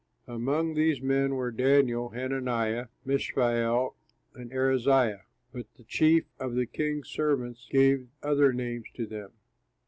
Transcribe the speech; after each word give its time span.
Among 0.25 0.73
these 0.73 0.97
young 0.97 1.07
men 1.09 1.35
were: 1.35 1.51
Daniel, 1.51 2.09
Hananiah, 2.09 2.87
Mishael, 3.05 3.95
and 4.33 4.51
Azariah; 4.51 5.19
but 5.53 5.67
the 5.77 5.83
chief 5.83 6.25
of 6.39 6.55
the 6.55 6.65
king's 6.65 7.07
servants 7.09 7.67
gave 7.69 8.07
other 8.23 8.51
names 8.51 8.87
to 8.95 9.05
them. 9.05 9.33